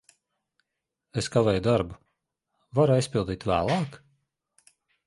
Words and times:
Es 1.23 1.29
kavēju 1.35 1.63
darbu. 1.69 1.99
Varu 2.81 2.99
aizpildīt 2.99 3.47
vēlāk? 3.53 4.05